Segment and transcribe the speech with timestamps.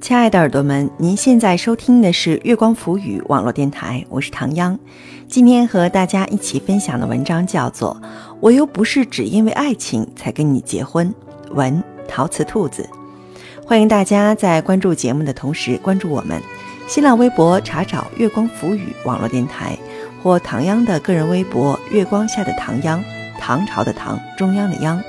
[0.00, 4.76] 亲爱的耳朵们，您现在收听的是月光浮语网络电台，我是唐央。
[5.28, 7.94] 今天和大家一起分享的文章叫做
[8.40, 11.14] 《我又不是只因为爱情才跟你结婚》，
[11.52, 12.88] 文陶瓷兔子。
[13.66, 16.40] 欢迎大家在关注节目的同时关注我们，
[16.88, 19.76] 新浪微博查找“月光浮语网络电台”
[20.22, 23.04] 或唐央的个人微博“月光下的唐央”，
[23.38, 25.00] 唐朝的唐，中央的央。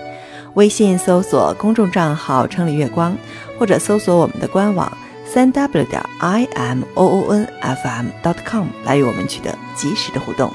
[0.56, 3.16] 微信搜索公众账号“城里月光”，
[3.58, 4.92] 或者搜索我们的官网
[5.26, 10.52] 三 w 点 i m o o n f m dot com 来与我们取得及时的互动。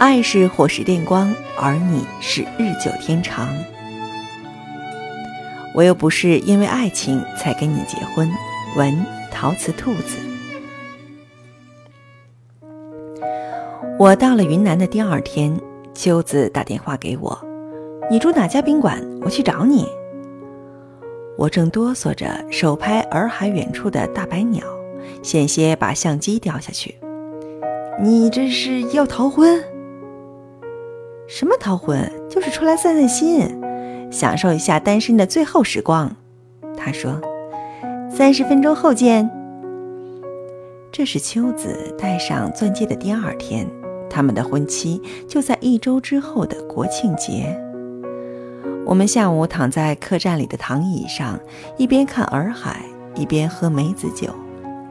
[0.00, 3.48] 爱是火石电光，而你是日久天长。
[5.72, 8.28] 我又不是因为爱情才跟你结婚。
[8.76, 10.33] 文陶瓷兔子。
[13.98, 15.56] 我到了云南的第二天，
[15.94, 17.38] 秋子打电话给我
[18.10, 19.00] ：“你住哪家宾馆？
[19.22, 19.86] 我去找你。”
[21.38, 24.64] 我正哆嗦着手拍洱海远处的大白鸟，
[25.22, 26.94] 险些把相机掉下去。
[28.02, 29.62] “你这是要逃婚？
[31.26, 32.10] 什么逃婚？
[32.28, 33.48] 就是出来散散心，
[34.10, 36.14] 享受一下单身的最后时光。”
[36.76, 37.20] 他说
[38.10, 39.30] ：“三十分钟后见。”
[40.96, 43.68] 这是秋子戴上钻戒的第二天。
[44.08, 47.60] 他们的婚期就在一周之后的国庆节。
[48.86, 51.36] 我们下午躺在客栈里的躺椅上，
[51.76, 52.84] 一边看洱海，
[53.16, 54.32] 一边喝梅子酒，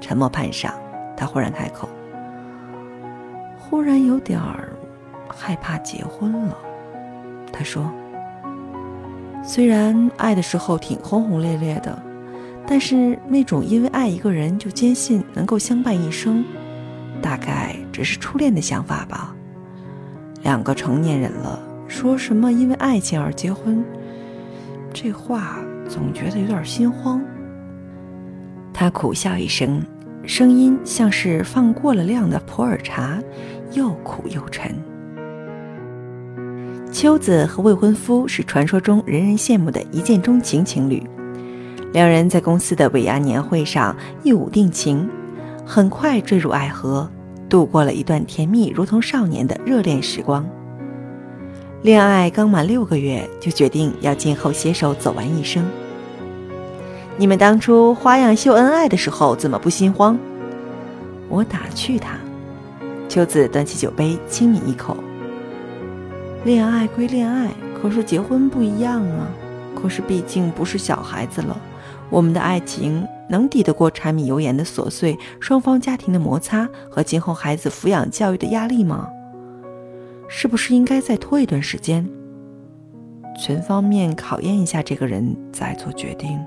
[0.02, 0.74] 沉默半晌，
[1.16, 1.88] 他忽然开口
[3.58, 4.74] ：“忽然有点儿
[5.30, 6.58] 害怕结婚了。”
[7.54, 7.90] 他说
[9.42, 11.98] ：“虽然爱的时候挺轰轰烈烈的，
[12.66, 16.44] 但是那种因为爱一个人就坚信能够相伴一生。”
[17.22, 19.33] 大概只是初恋的想法吧。
[20.42, 23.81] 两个成年人了，说什么因为爱情而结婚，
[24.94, 27.22] 这话总觉得有点心慌。
[28.73, 29.81] 他苦笑一声，
[30.25, 33.18] 声音像是放过了量的普洱茶，
[33.72, 34.75] 又苦又沉。
[36.91, 41.01] 秋子和未婚夫是传说中人人羡慕的一见钟情情侣，
[41.94, 45.08] 两人在公司的尾牙年会上一舞定情。
[45.66, 47.09] 很快坠入爱河，
[47.48, 50.46] 度过了一段甜蜜如同少年的热恋时光。
[51.84, 55.64] 恋爱刚满六个月，就决定要今后携手走完一生。
[57.16, 60.18] 你们当初花样秀恩爱的时候，怎么不心慌？
[61.30, 62.18] 我打趣他。
[63.08, 64.98] 秋子端起酒杯，轻抿一口。
[66.44, 69.28] 恋爱归恋爱，可是结婚不一样啊。
[69.75, 71.56] 可是毕竟不是小孩子了，
[72.13, 73.06] 我们的爱情。
[73.29, 79.09] 能抵得过柴米油盐的琐碎，双方家庭的摩擦和今后孩子抚养教育的压力吗？
[80.28, 82.07] 是不是应该再拖一段时间，
[83.40, 86.40] 全方面考验一下这个人再做决定？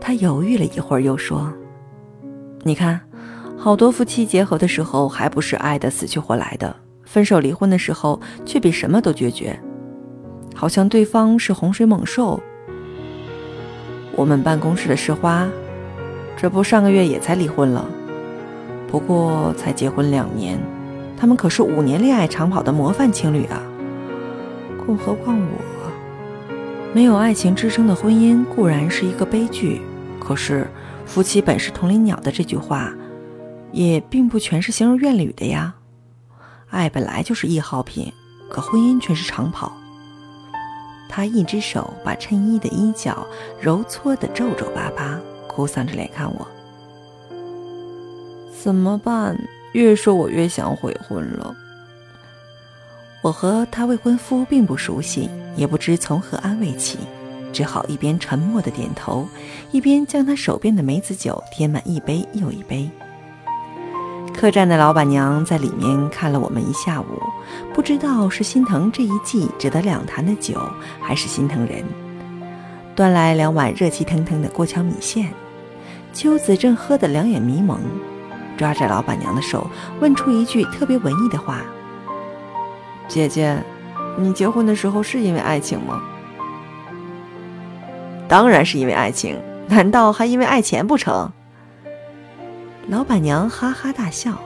[0.00, 1.52] 他犹豫了一会儿，又说
[2.62, 3.00] ：“你看，
[3.56, 9.58] 好多夫妻结合的时候还不是爱的死去活来的，分手离婚的时候却比什么都决绝，
[10.54, 12.40] 好像对方是洪水猛兽。”
[14.20, 15.48] 我们办公室的市花，
[16.36, 17.88] 这不上个月也才离婚了，
[18.86, 20.60] 不过才结婚两年，
[21.16, 23.62] 他们可是五年恋爱长跑的模范情侣啊！
[24.86, 26.52] 更何况我，
[26.92, 29.80] 没有爱情支撑的婚姻固然是一个悲剧，
[30.18, 30.68] 可是
[31.06, 32.92] “夫妻本是同林鸟”的这句话，
[33.72, 35.74] 也并不全是形容怨侣的呀。
[36.68, 38.12] 爱本来就是易耗品，
[38.50, 39.72] 可婚姻却是长跑。
[41.10, 43.26] 他一只手把衬衣的衣角
[43.60, 46.46] 揉搓得皱皱巴巴，哭丧着脸看我。
[48.62, 49.36] 怎么办？
[49.72, 51.52] 越说我越想悔婚了。
[53.22, 56.98] 我和他未婚夫并不熟悉，也不知从何安慰起，
[57.52, 59.28] 只好一边沉默的点头，
[59.72, 62.88] 一边将他手边的梅子酒添满一杯又一杯。
[64.40, 67.22] 客栈的老板娘在里面看了我们一下午，
[67.74, 70.58] 不知道是心疼这一季只得两坛的酒，
[70.98, 71.84] 还是心疼人，
[72.96, 75.28] 端来两碗热气腾腾的过桥米线。
[76.14, 77.78] 秋子正喝得两眼迷蒙，
[78.56, 79.66] 抓着老板娘的手，
[80.00, 81.60] 问出一句特别文艺的话
[83.06, 83.62] ：“姐姐，
[84.16, 86.00] 你结婚的时候是因为爱情吗
[88.26, 89.38] ？”“当然是因为爱情，
[89.68, 91.30] 难道还因为爱钱不成？”
[92.88, 94.38] 老板娘哈哈大笑。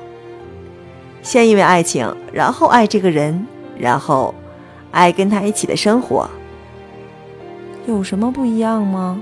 [1.22, 3.46] 先因为爱情，然后爱这个人，
[3.78, 4.34] 然后
[4.90, 6.28] 爱跟他一起的生活，
[7.86, 9.20] 有什么不一样吗？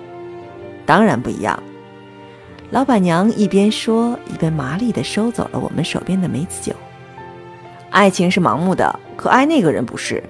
[0.85, 1.63] 当然不一样。
[2.71, 6.75] 老板娘一边说，一边麻利的收走了我们手边的梅子酒。
[7.91, 10.25] 爱情是盲目的，可爱那个人不是。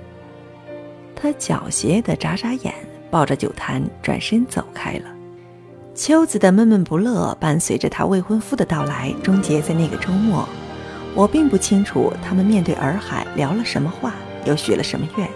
[1.15, 2.75] 他狡黠的眨眨眼，
[3.11, 5.12] 抱着酒坛转身走开了。
[5.95, 10.49] 秋子的闷闷不乐伴随着她未婚夫的到来，终结在那个周末。
[11.15, 14.15] 我并不清楚他们面对洱海聊了什么话，
[14.47, 15.29] 又许了什么愿。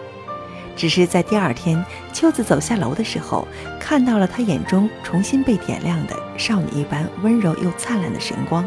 [0.75, 3.47] 只是在第二天，秋子走下楼的时候，
[3.79, 8.67] 看到了他眼中重新被点亮的少女一般温柔又灿烂的神光。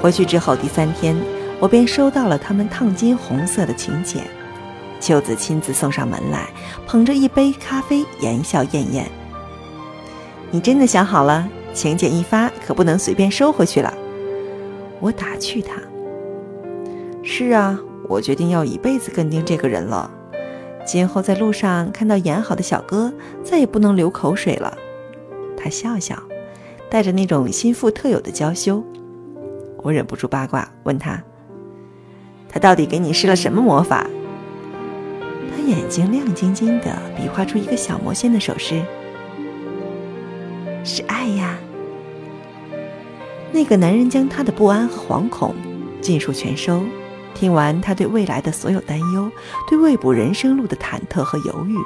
[0.00, 1.16] 回去之后，第三天，
[1.58, 4.22] 我便收到了他们烫金红色的请柬。
[5.00, 6.48] 秋子亲自送上门来，
[6.86, 9.04] 捧着一杯咖啡，言笑晏晏。
[10.50, 13.92] 你真的想好了，请柬一发，可不能随便收回去了。
[14.98, 15.80] 我打趣他
[17.22, 17.78] ：“是啊，
[18.08, 20.10] 我决定要一辈子跟定这个人了。
[20.86, 23.12] 今后在路上看到演好的小哥，
[23.44, 24.76] 再也不能流口水了。”
[25.54, 26.16] 他笑笑，
[26.88, 28.82] 带着那种心腹特有的娇羞。
[29.82, 31.22] 我忍不住八卦，问他
[32.48, 34.08] ：“他到底给你施了什么魔法？”
[35.54, 38.82] 他眼睛亮晶晶的，比划出一个小魔仙的手势
[40.84, 41.58] ：“是爱呀。”
[43.52, 45.54] 那个男人将他的不安和惶恐
[46.00, 46.82] 尽数全收，
[47.34, 49.30] 听完他对未来的所有担忧，
[49.68, 51.76] 对未卜人生路的忐忑和犹豫，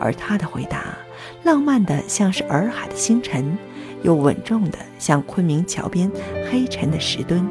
[0.00, 0.96] 而他的回答，
[1.44, 3.56] 浪漫的像是洱海的星辰，
[4.02, 6.10] 又稳重的像昆明桥边
[6.50, 7.46] 黑沉的石墩。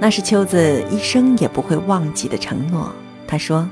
[0.00, 2.92] 那是秋子一生也不会忘记的承诺。
[3.26, 3.66] 他说：“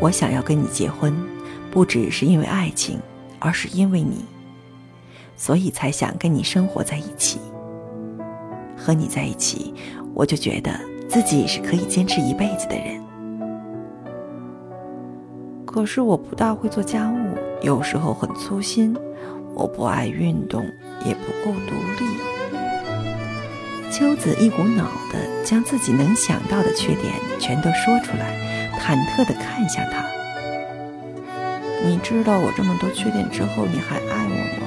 [0.00, 1.14] 我想要跟你结婚，
[1.78, 2.98] 不只是因为爱情，
[3.38, 4.24] 而是因为你。”
[5.38, 7.38] 所以才想跟你生活在一起。
[8.76, 9.72] 和你在一起，
[10.12, 10.72] 我就觉得
[11.08, 13.00] 自己是可以坚持一辈子的人。
[15.64, 18.96] 可是我不大会做家务，有时候很粗心，
[19.54, 20.64] 我不爱运动，
[21.06, 22.10] 也不够独立。
[23.92, 24.82] 秋子一股脑
[25.12, 30.04] 的将自己能想到的缺点全都说出来，忐忑的看向他。
[31.84, 34.66] 你知道我这么多缺点之后，你还爱我吗？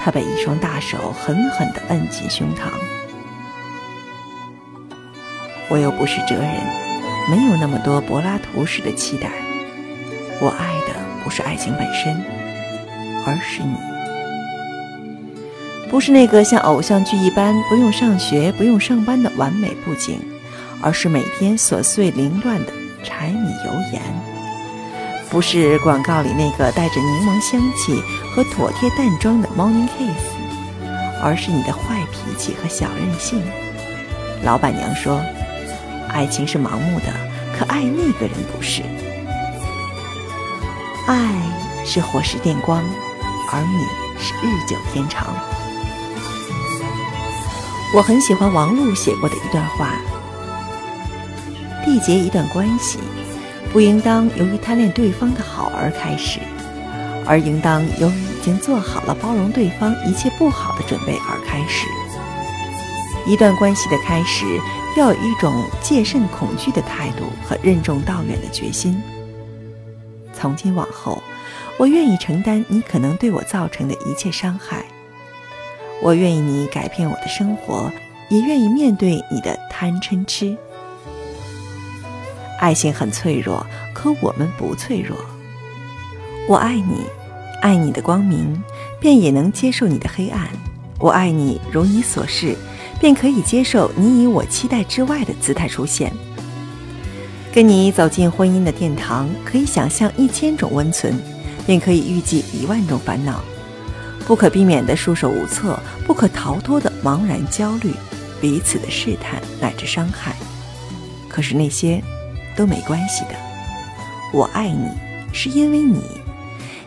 [0.00, 2.70] 他被一双大手狠狠地摁进胸膛。
[5.68, 6.46] 我又不是哲人，
[7.30, 9.28] 没有那么多柏拉图式的期待。
[10.40, 10.94] 我爱的
[11.24, 12.22] 不是爱情本身，
[13.26, 13.74] 而是你。
[15.90, 20.20] 不是那个像偶像剧一般不用上学、不用上班的完美布景，
[20.80, 22.72] 而是每天琐碎凌乱的
[23.02, 24.00] 柴米油盐。
[25.30, 28.02] 不是广告里那个带着柠檬香气
[28.34, 30.24] 和妥帖淡妆的 Morning Kiss，
[31.22, 33.42] 而是你的坏脾气和小任性。
[34.42, 35.20] 老板娘说
[36.08, 37.12] ：“爱情是盲目的，
[37.58, 38.82] 可爱那个人不是。
[41.06, 41.28] 爱
[41.84, 42.82] 是火石电光，
[43.52, 43.84] 而你
[44.18, 45.26] 是日久天长。”
[47.94, 49.92] 我很喜欢王璐写过的一段话：
[51.84, 52.98] 缔结一段关系。
[53.72, 56.40] 不应当由于贪恋对方的好而开始，
[57.26, 61.86] 而应当由于已经做好了包容对方一切不好的准备而开始。
[63.26, 64.46] 一段关系的开始，
[64.96, 69.00] 要有一种戒慎恐惧的态度和任重道远的决心。
[70.32, 71.22] 从今往后，
[71.76, 74.82] 我愿意承担你可能对我造成的一切伤害，
[76.00, 77.92] 我愿意你改变我的生活，
[78.30, 80.56] 也愿意面对你的贪嗔痴。
[82.58, 85.16] 爱情很脆弱，可我们不脆弱。
[86.48, 87.04] 我爱你，
[87.62, 88.60] 爱你的光明，
[89.00, 90.48] 便也能接受你的黑暗。
[90.98, 92.56] 我爱你，如你所示，
[93.00, 96.12] 便可以接受你以我期待之外的姿态出现。
[97.52, 101.14] 跟你走进婚姻的殿堂，可以想象一千种温存，
[101.64, 103.40] 便可以预计一万种烦恼。
[104.26, 107.92] 不可避免的束手无策，不可逃脱的茫然焦虑，
[108.40, 110.34] 彼此的试探乃至伤害。
[111.28, 112.02] 可是那些。
[112.58, 113.36] 都没关系的，
[114.34, 114.88] 我爱你，
[115.32, 116.02] 是因为你，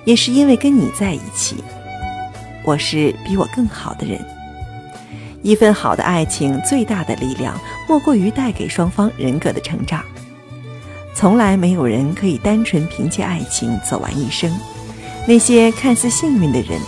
[0.04, 1.63] 也是因为跟你在一起。
[2.66, 4.20] 我是比我更好的人。
[5.42, 10.04] 一份好的爱情最大的力量，莫过于带给双方人格的成长。
[11.16, 14.51] 从来没有人可以单纯凭借爱情走完一生。
[15.25, 16.82] 那些看似幸运的人，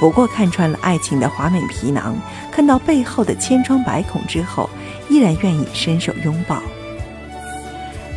[0.00, 2.18] 不过看穿了爱情的华美皮囊，
[2.50, 4.68] 看到背后的千疮百孔之后，
[5.08, 6.60] 依然愿意伸手拥抱。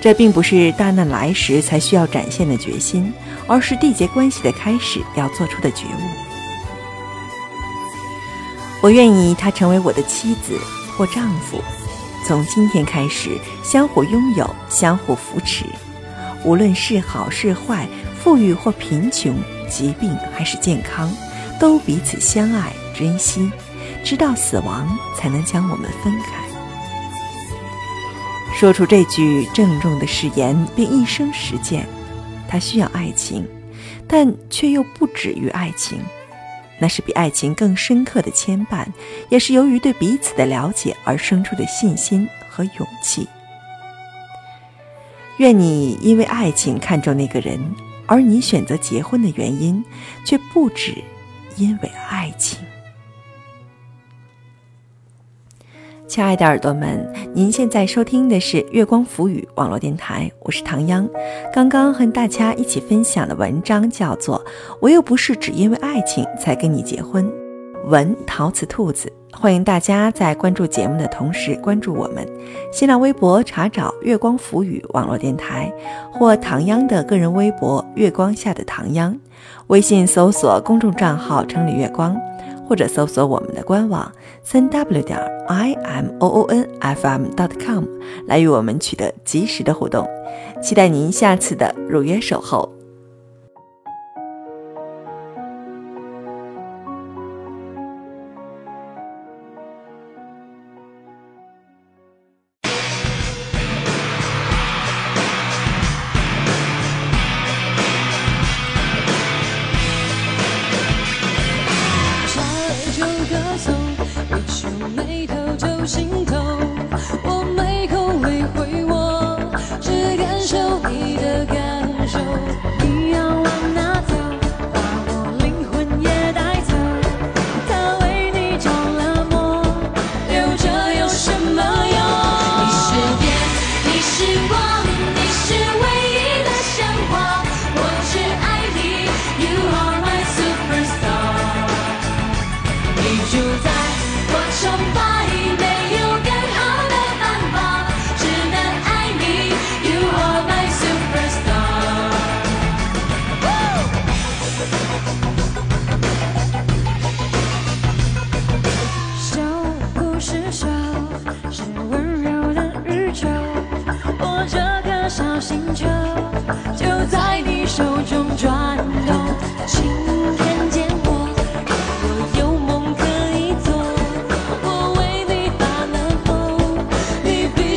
[0.02, 3.14] 这并不是大难来时才需要展现的决心，
[3.48, 6.02] 而是缔结关系的开始要做出的觉悟。
[8.82, 10.58] 我愿意他成为我的妻子
[10.98, 11.62] 或丈夫，
[12.26, 13.30] 从今天开始
[13.64, 15.66] 相互拥有，相互扶持，
[16.44, 17.88] 无论是好是坏，
[18.24, 19.36] 富裕或贫穷，
[19.70, 21.14] 疾病还是健康，
[21.60, 23.52] 都彼此相爱珍惜，
[24.04, 26.41] 直到死亡才能将我们分开。
[28.62, 31.84] 说出这句郑重的誓言，并一生实践。
[32.48, 33.44] 他需要爱情，
[34.08, 35.98] 但却又不止于爱情。
[36.78, 38.86] 那是比爱情更深刻的牵绊，
[39.30, 43.28] 也是由于对彼此的了解而生出的信心和勇气。
[45.38, 47.60] 愿你因为爱情看中那个人，
[48.06, 49.84] 而你选择结婚的原因，
[50.24, 50.94] 却不止
[51.56, 52.60] 因为爱情。
[56.12, 61.10] 亲爱的耳朵们，您现在收听的是月光浮语网络电台，我是唐央。
[61.54, 64.38] 刚刚和大家一起分享的文章叫做
[64.82, 67.26] 《我又不是只因为爱情才跟你结婚》，
[67.88, 69.10] 文陶瓷兔子。
[69.32, 72.28] 欢迎大家在关注节目的同时关注我们，
[72.74, 75.72] 新浪微博查找“月光浮语网络电台”
[76.12, 79.18] 或唐央的个人微博“月光下的唐央”，
[79.68, 82.20] 微信搜索公众账号“城里月光”。
[82.72, 84.10] 或者搜索我们的官网
[84.44, 87.84] 三 w 点 i m o o n f m dot com
[88.28, 90.08] 来与我们取得及时的互动，
[90.64, 92.81] 期待您下次的如约守候。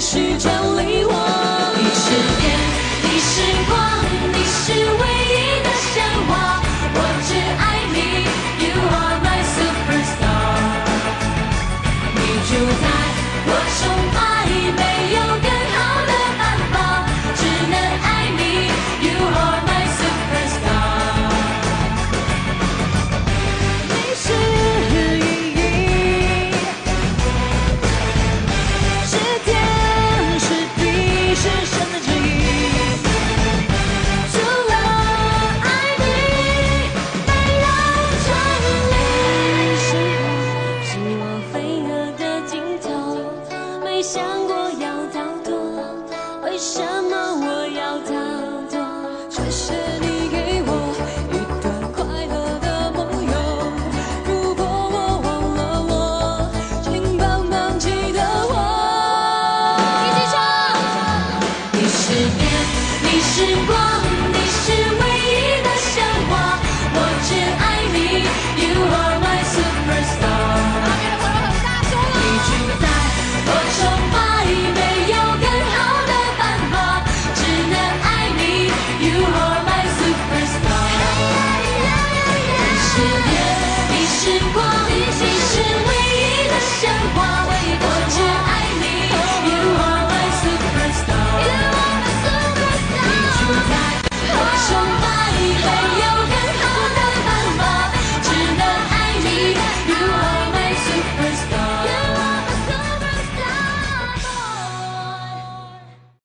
[0.04, 0.63] 时间